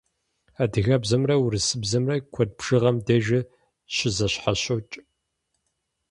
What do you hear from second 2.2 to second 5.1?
куэд бжыгъэм дежи щызэщхьэщокӏ.